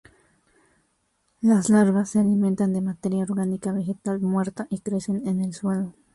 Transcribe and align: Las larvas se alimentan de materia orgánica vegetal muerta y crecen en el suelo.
Las 1.41 1.69
larvas 1.69 2.09
se 2.09 2.17
alimentan 2.17 2.73
de 2.73 2.81
materia 2.81 3.21
orgánica 3.23 3.71
vegetal 3.71 4.19
muerta 4.19 4.65
y 4.71 4.79
crecen 4.79 5.27
en 5.27 5.41
el 5.43 5.53
suelo. 5.53 5.93